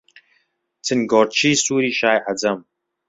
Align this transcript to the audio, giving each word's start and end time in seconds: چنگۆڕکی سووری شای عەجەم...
چنگۆڕکی 0.85 1.51
سووری 1.63 1.91
شای 1.99 2.19
عەجەم... 2.27 2.59